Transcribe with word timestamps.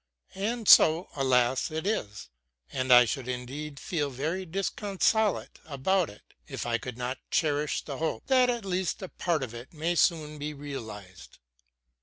And 0.33 0.67
so, 0.67 1.09
alas, 1.15 1.69
it 1.69 1.85
is; 1.85 2.29
and 2.71 2.91
I 2.91 3.05
should 3.05 3.27
indeed 3.27 3.79
feel 3.79 4.09
very 4.09 4.47
disconsolate 4.47 5.59
about 5.63 6.09
it 6.09 6.33
if 6.47 6.65
I 6.65 6.79
could 6.79 6.97
not 6.97 7.19
cherish 7.29 7.83
the 7.83 7.99
hope 7.99 8.25
that 8.25 8.49
at 8.49 8.65
least 8.65 9.03
a 9.03 9.09
part 9.09 9.43
of 9.43 9.53
it 9.53 9.73
may 9.75 9.93
soon 9.93 10.39
be 10.39 10.55
realized. 10.55 11.37